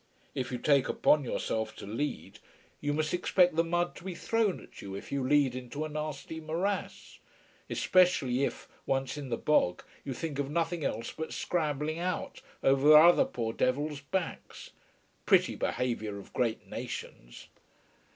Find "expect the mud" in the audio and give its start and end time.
3.13-3.95